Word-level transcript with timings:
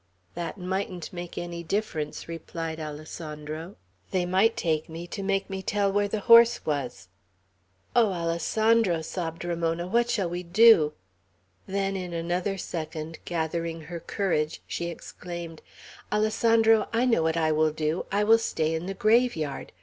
"That 0.33 0.57
mightn't 0.57 1.13
make 1.13 1.37
any 1.37 1.61
difference," 1.61 2.27
replied 2.27 2.79
Alessandro. 2.79 3.75
"They 4.09 4.25
might 4.25 4.57
take 4.57 4.89
me, 4.89 5.05
to 5.05 5.21
make 5.21 5.47
me 5.47 5.61
tell 5.61 5.91
where 5.93 6.07
the 6.07 6.21
horse 6.21 6.65
was." 6.65 7.07
"Oh, 7.95 8.11
Alessandro," 8.11 9.03
sobbed 9.03 9.45
Ramona, 9.45 9.85
"what 9.85 10.09
shall 10.09 10.27
we 10.27 10.41
do!" 10.41 10.93
Then 11.67 11.95
in 11.95 12.13
another 12.13 12.57
second, 12.57 13.19
gathering 13.25 13.81
her 13.81 13.99
courage, 13.99 14.63
she 14.65 14.87
exclaimed, 14.87 15.61
"Alessandro, 16.11 16.87
I 16.91 17.05
know 17.05 17.21
what 17.21 17.37
I 17.37 17.51
will 17.51 17.71
do. 17.71 18.07
I 18.11 18.23
will 18.23 18.39
stay 18.39 18.73
in 18.73 18.87
the 18.87 18.95
graveyard. 18.95 19.71